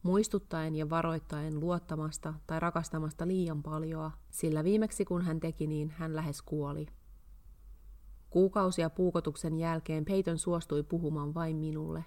muistuttaen 0.03 0.77
ja 0.77 0.91
varoittaen 0.91 1.61
luottamasta 1.61 2.35
tai 2.47 2.61
rakastamasta 2.61 3.27
liian 3.27 3.63
paljoa, 3.63 4.11
sillä 4.31 4.65
viimeksi 4.65 5.05
kun 5.05 5.23
hän 5.23 5.41
teki 5.41 5.67
niin, 5.67 5.91
hän 5.91 6.17
lähes 6.17 6.43
kuoli. 6.43 6.87
Kuukausia 8.31 8.91
puukotuksen 8.91 9.59
jälkeen 9.59 10.05
Peyton 10.05 10.39
suostui 10.39 10.83
puhumaan 10.83 11.35
vain 11.35 11.57
minulle. 11.57 12.05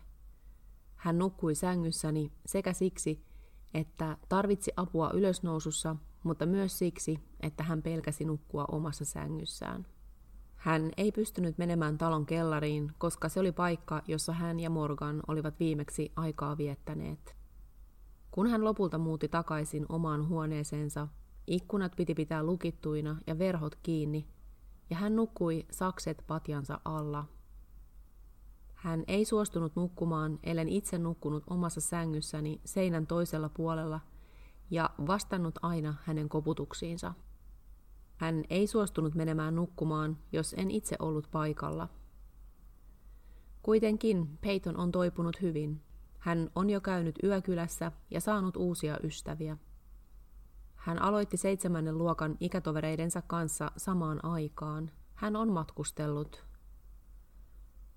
Hän 0.95 1.17
nukkui 1.17 1.55
sängyssäni 1.55 2.31
sekä 2.45 2.73
siksi, 2.73 3.25
että 3.73 4.17
tarvitsi 4.29 4.71
apua 4.77 5.11
ylösnousussa, 5.13 5.95
mutta 6.23 6.45
myös 6.45 6.77
siksi, 6.77 7.19
että 7.39 7.63
hän 7.63 7.81
pelkäsi 7.81 8.25
nukkua 8.25 8.65
omassa 8.71 9.05
sängyssään. 9.05 9.85
Hän 10.59 10.91
ei 10.97 11.11
pystynyt 11.11 11.57
menemään 11.57 11.97
talon 11.97 12.25
kellariin, 12.25 12.91
koska 12.97 13.29
se 13.29 13.39
oli 13.39 13.51
paikka, 13.51 14.01
jossa 14.07 14.33
hän 14.33 14.59
ja 14.59 14.69
Morgan 14.69 15.21
olivat 15.27 15.59
viimeksi 15.59 16.11
aikaa 16.15 16.57
viettäneet. 16.57 17.35
Kun 18.31 18.47
hän 18.47 18.63
lopulta 18.63 18.97
muutti 18.97 19.27
takaisin 19.27 19.85
omaan 19.89 20.27
huoneeseensa, 20.27 21.07
ikkunat 21.47 21.95
piti 21.95 22.15
pitää 22.15 22.43
lukittuina 22.43 23.17
ja 23.27 23.39
verhot 23.39 23.75
kiinni, 23.83 24.27
ja 24.89 24.95
hän 24.95 25.15
nukkui 25.15 25.65
sakset 25.71 26.23
patjansa 26.27 26.79
alla. 26.85 27.25
Hän 28.73 29.03
ei 29.07 29.25
suostunut 29.25 29.75
nukkumaan, 29.75 30.39
ellen 30.43 30.69
itse 30.69 30.97
nukkunut 30.97 31.43
omassa 31.49 31.81
sängyssäni 31.81 32.61
seinän 32.65 33.07
toisella 33.07 33.49
puolella 33.49 33.99
ja 34.71 34.89
vastannut 35.07 35.59
aina 35.61 35.95
hänen 36.03 36.29
koputuksiinsa. 36.29 37.13
Hän 38.19 38.43
ei 38.49 38.67
suostunut 38.67 39.15
menemään 39.15 39.55
nukkumaan, 39.55 40.17
jos 40.31 40.55
en 40.57 40.71
itse 40.71 40.95
ollut 40.99 41.27
paikalla. 41.31 41.87
Kuitenkin 43.61 44.37
Peyton 44.41 44.77
on 44.77 44.91
toipunut 44.91 45.41
hyvin. 45.41 45.81
Hän 46.17 46.49
on 46.55 46.69
jo 46.69 46.81
käynyt 46.81 47.15
yökylässä 47.23 47.91
ja 48.11 48.21
saanut 48.21 48.57
uusia 48.57 48.97
ystäviä. 49.03 49.57
Hän 50.75 51.01
aloitti 51.01 51.37
seitsemännen 51.37 51.97
luokan 51.97 52.37
ikätovereidensa 52.39 53.21
kanssa 53.21 53.71
samaan 53.77 54.25
aikaan. 54.25 54.91
Hän 55.13 55.35
on 55.35 55.51
matkustellut. 55.51 56.43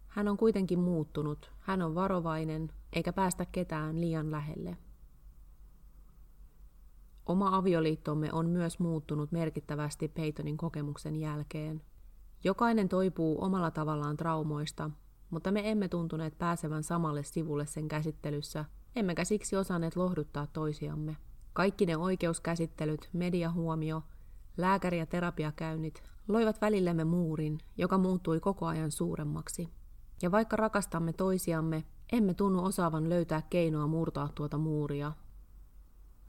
Hän 0.09 0.29
on 0.29 0.37
kuitenkin 0.37 0.79
muuttunut. 0.79 1.53
Hän 1.61 1.83
on 1.83 1.95
varovainen, 1.95 2.73
eikä 2.93 3.13
päästä 3.13 3.47
ketään 3.47 4.01
liian 4.01 4.31
lähelle. 4.31 4.77
Oma 7.27 7.57
avioliittomme 7.57 8.33
on 8.33 8.49
myös 8.49 8.79
muuttunut 8.79 9.33
merkittävästi 9.33 10.09
Peytonin 10.09 10.57
kokemuksen 10.57 11.17
jälkeen. 11.17 11.83
Jokainen 12.45 12.89
toipuu 12.89 13.45
omalla 13.45 13.71
tavallaan 13.71 14.17
traumoista, 14.17 14.91
mutta 15.31 15.53
me 15.53 15.71
emme 15.71 15.89
tuntuneet 15.89 16.39
pääsevän 16.39 16.83
samalle 16.83 17.23
sivulle 17.23 17.67
sen 17.67 17.89
käsittelyssä, 17.89 18.65
emmekä 18.97 19.25
siksi 19.25 19.57
osanneet 19.57 19.97
lohduttaa 19.97 20.47
toisiamme. 20.47 21.17
Kaikki 21.53 21.87
ne 21.87 21.97
oikeuskäsittelyt, 21.97 23.09
mediahuomio, 23.13 24.03
lääkäri- 24.57 24.99
ja 24.99 25.07
terapiakäynnit 25.07 26.03
loivat 26.29 26.61
välillemme 26.61 27.05
muurin, 27.05 27.59
joka 27.77 27.99
muuttui 27.99 28.41
koko 28.41 28.67
ajan 28.67 28.91
suuremmaksi. 28.91 29.69
Ja 30.23 30.31
vaikka 30.31 30.57
rakastamme 30.57 31.13
toisiamme, 31.13 31.85
emme 32.13 32.35
tunnu 32.35 32.65
osaavan 32.65 33.09
löytää 33.09 33.43
keinoa 33.51 33.87
murtaa 33.87 34.29
tuota 34.35 34.59
muuria. 34.59 35.13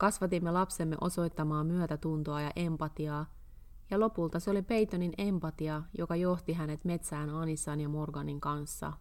Kasvatimme 0.03 0.51
lapsemme 0.51 0.95
osoittamaan 1.01 1.67
myötätuntoa 1.67 2.41
ja 2.41 2.51
empatiaa, 2.55 3.25
ja 3.91 3.99
lopulta 3.99 4.39
se 4.39 4.51
oli 4.51 4.61
Peytonin 4.61 5.13
empatia, 5.17 5.83
joka 5.97 6.15
johti 6.15 6.53
hänet 6.53 6.85
metsään 6.85 7.29
Anissan 7.29 7.81
ja 7.81 7.89
Morganin 7.89 8.41
kanssa. 8.41 8.93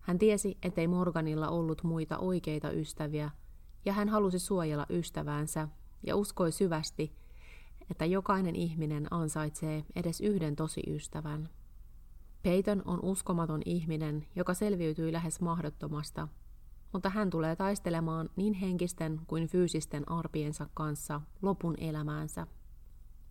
Hän 0.00 0.18
tiesi, 0.18 0.58
ettei 0.62 0.88
Morganilla 0.88 1.48
ollut 1.48 1.82
muita 1.82 2.18
oikeita 2.18 2.70
ystäviä, 2.70 3.30
ja 3.84 3.92
hän 3.92 4.08
halusi 4.08 4.38
suojella 4.38 4.86
ystäväänsä 4.90 5.68
ja 6.02 6.16
uskoi 6.16 6.52
syvästi, 6.52 7.16
että 7.90 8.04
jokainen 8.04 8.56
ihminen 8.56 9.06
ansaitsee 9.10 9.84
edes 9.96 10.20
yhden 10.20 10.56
tosi 10.56 10.82
ystävän. 10.86 11.48
Peyton 12.42 12.82
on 12.84 12.98
uskomaton 13.02 13.62
ihminen, 13.64 14.26
joka 14.36 14.54
selviytyi 14.54 15.12
lähes 15.12 15.40
mahdottomasta, 15.40 16.28
mutta 16.96 17.10
hän 17.10 17.30
tulee 17.30 17.56
taistelemaan 17.56 18.28
niin 18.36 18.54
henkisten 18.54 19.20
kuin 19.26 19.46
fyysisten 19.46 20.10
arpiensa 20.10 20.66
kanssa 20.74 21.20
lopun 21.42 21.74
elämäänsä. 21.78 22.46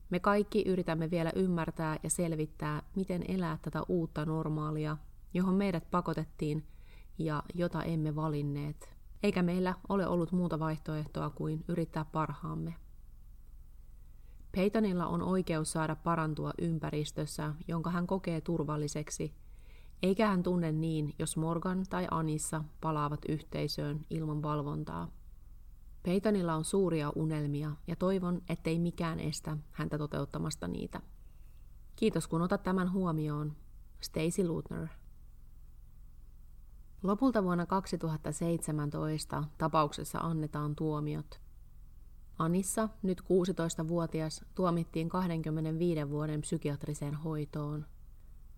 Me 0.10 0.20
kaikki 0.20 0.64
yritämme 0.68 1.12
vielä 1.12 1.32
ymmärtää 1.36 2.00
ja 2.04 2.10
selvittää, 2.10 2.84
miten 2.96 3.24
elää 3.28 3.58
tätä 3.62 3.82
uutta 3.88 4.26
normaalia, 4.26 4.98
johon 5.34 5.56
meidät 5.56 5.92
pakotettiin 5.92 6.68
ja 7.18 7.44
jota 7.54 7.84
emme 7.84 8.16
valinneet 8.16 8.90
eikä 9.24 9.44
meillä 9.44 9.76
ole 9.90 10.08
ollut 10.08 10.32
muuta 10.32 10.60
vaihtoehtoa 10.60 11.30
kuin 11.30 11.64
yrittää 11.68 12.06
parhaamme. 12.06 12.74
Peytonilla 14.52 15.08
on 15.08 15.22
oikeus 15.22 15.72
saada 15.72 15.96
parantua 15.96 16.52
ympäristössä, 16.62 17.54
jonka 17.68 17.90
hän 17.90 18.08
kokee 18.08 18.42
turvalliseksi, 18.42 19.36
Eikä 20.04 20.28
hän 20.28 20.44
tunne 20.44 20.72
niin, 20.72 21.14
jos 21.20 21.38
Morgan 21.38 21.84
tai 21.90 22.08
Anissa 22.12 22.64
palaavat 22.82 23.20
yhteisöön 23.30 24.06
ilman 24.10 24.42
valvontaa. 24.42 25.08
Peytonilla 26.04 26.56
on 26.56 26.66
suuria 26.66 27.12
unelmia 27.16 27.72
ja 27.88 27.96
toivon, 27.96 28.42
ettei 28.50 28.80
mikään 28.80 29.20
estä 29.20 29.58
häntä 29.72 29.98
toteuttamasta 29.98 30.68
niitä. 30.68 31.02
Kiitos 31.96 32.28
kun 32.28 32.42
otat 32.42 32.64
tämän 32.64 32.92
huomioon. 32.92 33.56
Stacy 34.02 34.48
Lutner. 34.48 34.88
Lopulta 37.04 37.44
vuonna 37.44 37.66
2017 37.66 39.44
tapauksessa 39.58 40.20
annetaan 40.20 40.76
tuomiot. 40.76 41.42
Anissa, 42.40 42.90
nyt 43.02 43.22
16-vuotias, 43.22 44.46
tuomittiin 44.56 45.10
25 45.10 46.10
vuoden 46.10 46.42
psykiatriseen 46.42 47.16
hoitoon. 47.16 47.86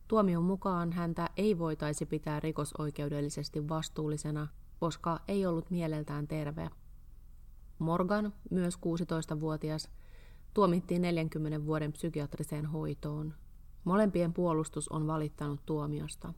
Tuomion 0.08 0.44
mukaan 0.44 0.92
häntä 0.92 1.30
ei 1.38 1.60
voitaisi 1.60 2.06
pitää 2.06 2.40
rikosoikeudellisesti 2.40 3.70
vastuullisena, 3.70 4.48
koska 4.80 5.20
ei 5.28 5.46
ollut 5.46 5.72
mieleltään 5.72 6.28
terve. 6.28 6.70
Morgan, 7.80 8.34
myös 8.52 8.76
16-vuotias, 8.76 9.90
tuomittiin 10.54 11.02
40 11.02 11.66
vuoden 11.66 11.94
psykiatriseen 11.94 12.66
hoitoon. 12.66 13.34
Molempien 13.84 14.34
puolustus 14.34 14.90
on 14.90 15.08
valittanut 15.08 15.66
tuomiosta. 15.66 16.34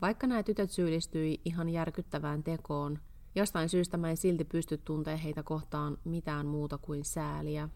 Vaikka 0.00 0.26
nämä 0.26 0.42
tytöt 0.42 0.70
syyllistyi 0.70 1.40
ihan 1.44 1.68
järkyttävään 1.68 2.42
tekoon, 2.42 2.98
jostain 3.34 3.68
syystä 3.68 3.96
mä 3.96 4.10
en 4.10 4.16
silti 4.16 4.44
pysty 4.44 4.78
tuntemaan 4.78 5.20
heitä 5.20 5.42
kohtaan 5.42 5.98
mitään 6.04 6.46
muuta 6.46 6.78
kuin 6.78 7.04
sääliä. 7.04 7.68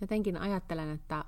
Jotenkin 0.00 0.36
ajattelen, 0.36 0.90
että 0.90 1.24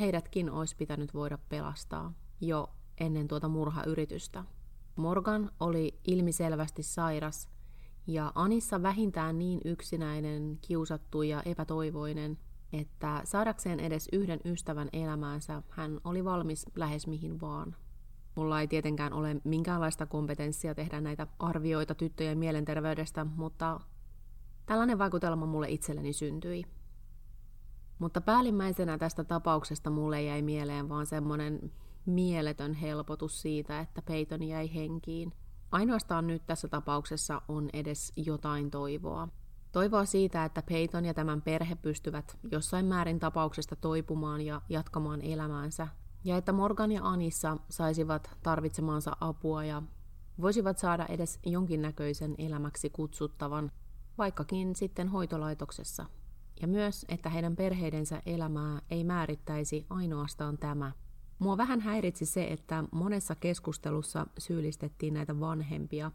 heidätkin 0.00 0.50
olisi 0.50 0.76
pitänyt 0.76 1.14
voida 1.14 1.38
pelastaa 1.48 2.12
jo 2.40 2.70
ennen 3.00 3.28
tuota 3.28 3.48
murhayritystä. 3.48 4.44
Morgan 4.96 5.50
oli 5.60 6.00
ilmiselvästi 6.06 6.82
sairas 6.82 7.48
ja 8.06 8.32
Anissa 8.34 8.82
vähintään 8.82 9.38
niin 9.38 9.60
yksinäinen, 9.64 10.58
kiusattu 10.62 11.22
ja 11.22 11.42
epätoivoinen, 11.44 12.38
että 12.72 13.20
saadakseen 13.24 13.80
edes 13.80 14.08
yhden 14.12 14.40
ystävän 14.44 14.88
elämäänsä 14.92 15.62
hän 15.70 16.00
oli 16.04 16.24
valmis 16.24 16.66
lähes 16.76 17.06
mihin 17.06 17.40
vaan. 17.40 17.76
Mulla 18.34 18.60
ei 18.60 18.68
tietenkään 18.68 19.12
ole 19.12 19.36
minkäänlaista 19.44 20.06
kompetenssia 20.06 20.74
tehdä 20.74 21.00
näitä 21.00 21.26
arvioita 21.38 21.94
tyttöjen 21.94 22.38
mielenterveydestä, 22.38 23.24
mutta 23.24 23.80
tällainen 24.66 24.98
vaikutelma 24.98 25.46
mulle 25.46 25.70
itselleni 25.70 26.12
syntyi. 26.12 26.64
Mutta 27.98 28.20
päällimmäisenä 28.20 28.98
tästä 28.98 29.24
tapauksesta 29.24 29.90
mulle 29.90 30.22
jäi 30.22 30.42
mieleen 30.42 30.88
vaan 30.88 31.06
semmoinen 31.06 31.72
mieletön 32.06 32.74
helpotus 32.74 33.42
siitä, 33.42 33.80
että 33.80 34.02
Peyton 34.02 34.42
jäi 34.42 34.74
henkiin. 34.74 35.32
Ainoastaan 35.72 36.26
nyt 36.26 36.46
tässä 36.46 36.68
tapauksessa 36.68 37.42
on 37.48 37.70
edes 37.72 38.12
jotain 38.16 38.70
toivoa. 38.70 39.28
Toivoa 39.72 40.04
siitä, 40.04 40.44
että 40.44 40.62
Peyton 40.62 41.04
ja 41.04 41.14
tämän 41.14 41.42
perhe 41.42 41.74
pystyvät 41.74 42.38
jossain 42.50 42.86
määrin 42.86 43.20
tapauksesta 43.20 43.76
toipumaan 43.76 44.40
ja 44.40 44.62
jatkamaan 44.68 45.22
elämäänsä, 45.22 45.88
ja 46.24 46.36
että 46.36 46.52
Morgan 46.52 46.92
ja 46.92 47.00
Anissa 47.04 47.56
saisivat 47.68 48.30
tarvitsemaansa 48.42 49.16
apua 49.20 49.64
ja 49.64 49.82
voisivat 50.40 50.78
saada 50.78 51.06
edes 51.06 51.38
jonkinnäköisen 51.46 52.34
elämäksi 52.38 52.90
kutsuttavan, 52.90 53.72
vaikkakin 54.18 54.76
sitten 54.76 55.08
hoitolaitoksessa. 55.08 56.06
Ja 56.60 56.68
myös, 56.68 57.06
että 57.08 57.28
heidän 57.28 57.56
perheidensä 57.56 58.22
elämää 58.26 58.82
ei 58.90 59.04
määrittäisi 59.04 59.86
ainoastaan 59.90 60.58
tämä. 60.58 60.92
Mua 61.38 61.56
vähän 61.56 61.80
häiritsi 61.80 62.26
se, 62.26 62.44
että 62.44 62.84
monessa 62.92 63.34
keskustelussa 63.34 64.26
syyllistettiin 64.38 65.14
näitä 65.14 65.40
vanhempia, 65.40 66.12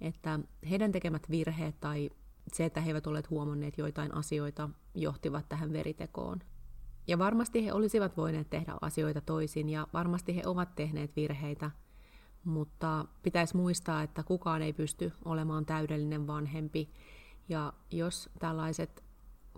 että 0.00 0.40
heidän 0.70 0.92
tekemät 0.92 1.30
virheet 1.30 1.80
tai 1.80 2.10
se, 2.52 2.64
että 2.64 2.80
he 2.80 2.90
eivät 2.90 3.06
olleet 3.06 3.30
huomanneet 3.30 3.78
joitain 3.78 4.14
asioita, 4.14 4.70
johtivat 4.94 5.48
tähän 5.48 5.72
veritekoon. 5.72 6.40
Ja 7.06 7.18
varmasti 7.18 7.64
he 7.64 7.72
olisivat 7.72 8.16
voineet 8.16 8.50
tehdä 8.50 8.74
asioita 8.80 9.20
toisin 9.20 9.68
ja 9.68 9.86
varmasti 9.92 10.36
he 10.36 10.42
ovat 10.46 10.74
tehneet 10.74 11.16
virheitä, 11.16 11.70
mutta 12.44 13.04
pitäisi 13.22 13.56
muistaa, 13.56 14.02
että 14.02 14.22
kukaan 14.22 14.62
ei 14.62 14.72
pysty 14.72 15.12
olemaan 15.24 15.66
täydellinen 15.66 16.26
vanhempi. 16.26 16.90
Ja 17.48 17.72
jos 17.90 18.30
tällaiset 18.38 19.03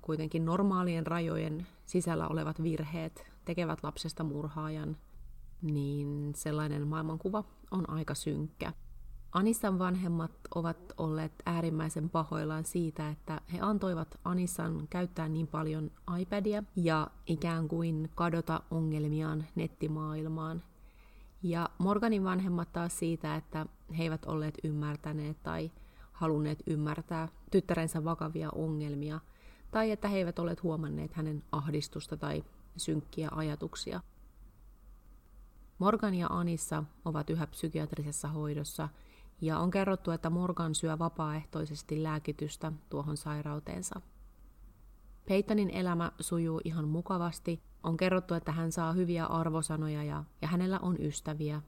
kuitenkin 0.03 0.45
normaalien 0.45 1.07
rajojen 1.07 1.67
sisällä 1.87 2.29
olevat 2.29 2.63
virheet 2.63 3.33
tekevät 3.45 3.83
lapsesta 3.83 4.25
murhaajan, 4.25 4.97
niin 5.63 6.33
sellainen 6.35 6.89
maailmankuva 6.89 7.45
on 7.71 7.91
aika 7.91 8.15
synkkä. 8.15 8.73
Anissan 9.33 9.79
vanhemmat 9.79 10.33
ovat 10.55 10.79
olleet 10.97 11.33
äärimmäisen 11.47 12.11
pahoillaan 12.11 12.65
siitä, 12.65 13.09
että 13.09 13.41
he 13.53 13.59
antoivat 13.61 14.21
Anissan 14.25 14.87
käyttää 14.91 15.29
niin 15.29 15.47
paljon 15.47 15.91
iPadia 16.21 16.63
ja 16.77 17.11
ikään 17.27 17.69
kuin 17.69 18.11
kadota 18.15 18.61
ongelmiaan 18.71 19.45
nettimaailmaan. 19.55 20.63
Ja 21.43 21.69
Morganin 21.79 22.25
vanhemmat 22.25 22.73
taas 22.73 22.99
siitä, 22.99 23.37
että 23.37 23.67
he 23.99 24.03
eivät 24.03 24.25
olleet 24.25 24.55
ymmärtäneet 24.65 25.43
tai 25.43 25.71
halunneet 26.13 26.63
ymmärtää 26.67 27.29
tyttärensä 27.51 28.05
vakavia 28.05 28.51
ongelmia, 28.51 29.21
tai 29.77 29.91
että 29.91 30.09
he 30.09 30.19
eivät 30.19 30.39
olleet 30.39 30.63
huomanneet 30.63 31.15
hänen 31.15 31.43
ahdistusta 31.53 32.17
tai 32.17 32.45
synkkiä 32.77 33.29
ajatuksia. 33.33 34.01
Morgan 35.79 36.15
ja 36.15 36.27
Anissa 36.31 36.85
ovat 37.05 37.31
yhä 37.31 37.47
psykiatrisessa 37.47 38.29
hoidossa– 38.29 38.89
ja 39.41 39.59
on 39.59 39.71
kerrottu, 39.71 40.11
että 40.11 40.31
Morgan 40.31 40.75
syö 40.75 40.99
vapaaehtoisesti 40.99 42.03
lääkitystä 42.03 42.73
tuohon 42.91 43.17
sairauteensa. 43.17 44.01
Peytonin 45.29 45.71
elämä 45.71 46.13
sujuu 46.21 46.61
ihan 46.65 46.89
mukavasti. 46.89 47.63
On 47.83 47.97
kerrottu, 47.97 48.35
että 48.35 48.53
hän 48.53 48.73
saa 48.73 48.93
hyviä 48.93 49.27
arvosanoja 49.27 50.05
ja, 50.05 50.25
ja 50.43 50.49
hänellä 50.49 50.79
on 50.83 50.97
ystäviä. 51.01 51.63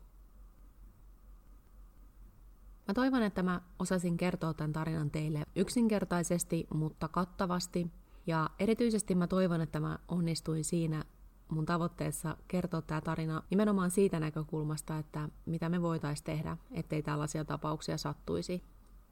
Mä 2.88 2.94
toivon, 2.94 3.22
että 3.22 3.42
mä 3.42 3.60
osasin 3.78 4.16
kertoa 4.16 4.54
tämän 4.54 4.72
tarinan 4.72 5.10
teille 5.10 5.42
yksinkertaisesti, 5.56 6.66
mutta 6.74 7.08
kattavasti. 7.08 7.90
Ja 8.26 8.50
erityisesti 8.58 9.14
mä 9.14 9.26
toivon, 9.26 9.60
että 9.60 9.80
mä 9.80 9.98
onnistuin 10.08 10.64
siinä, 10.64 11.04
mun 11.48 11.66
tavoitteessa 11.66 12.36
kertoa 12.48 12.82
tämä 12.82 13.00
tarina 13.00 13.42
nimenomaan 13.50 13.90
siitä 13.90 14.20
näkökulmasta, 14.20 14.98
että 14.98 15.28
mitä 15.46 15.68
me 15.68 15.82
voitaisiin 15.82 16.24
tehdä, 16.24 16.56
ettei 16.70 17.02
tällaisia 17.02 17.44
tapauksia 17.44 17.98
sattuisi. 17.98 18.64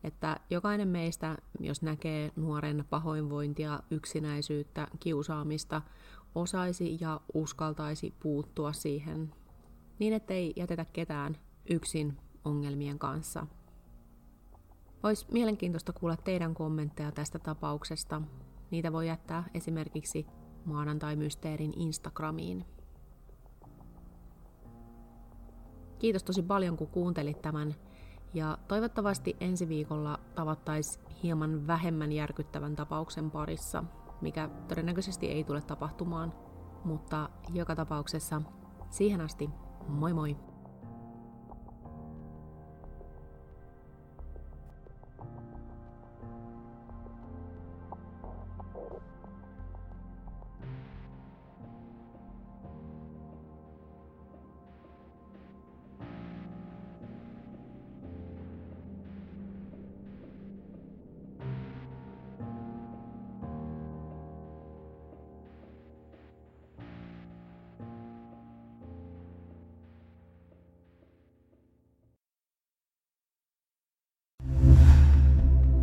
Että 0.05 0.41
jokainen 0.51 0.89
meistä, 0.89 1.37
jos 1.61 1.83
näkee 1.83 2.33
nuoren 2.37 2.85
pahoinvointia, 2.91 3.81
yksinäisyyttä, 3.91 4.89
kiusaamista, 5.01 5.83
osaisi 6.35 6.99
ja 7.01 7.21
uskaltaisi 7.35 8.15
puuttua 8.21 8.73
siihen 8.73 9.35
niin, 9.99 10.13
ettei 10.13 10.53
jätetä 10.57 10.85
ketään 10.85 11.37
yksin 11.71 12.19
ongelmien 12.45 12.99
kanssa. 12.99 13.47
Olisi 15.07 15.27
mielenkiintoista 15.33 15.93
kuulla 15.93 16.17
teidän 16.17 16.55
kommentteja 16.55 17.13
tästä 17.13 17.39
tapauksesta. 17.39 18.23
Niitä 18.71 18.93
voi 18.93 19.09
jättää 19.09 19.45
esimerkiksi 19.55 20.27
maanantai-mysteerin 20.65 21.73
Instagramiin. 21.77 22.65
Kiitos 25.99 26.23
tosi 26.23 26.43
paljon, 26.43 26.77
kun 26.77 26.87
kuuntelit 26.87 27.43
tämän. 27.43 27.75
Ja 28.35 28.59
toivottavasti 28.69 29.37
ensi 29.41 29.69
viikolla 29.69 30.19
tavattaisiin 30.35 31.07
hieman 31.23 31.67
vähemmän 31.67 32.13
järkyttävän 32.13 32.77
tapauksen 32.77 33.31
parissa, 33.31 33.85
mikä 34.21 34.49
todennäköisesti 34.69 35.27
ei 35.27 35.45
tule 35.45 35.61
tapahtumaan. 35.61 36.33
Mutta 36.85 37.29
joka 37.55 37.77
tapauksessa 37.77 38.43
siihen 38.91 39.21
asti, 39.21 39.51
moi 39.89 40.13
moi! 40.13 40.56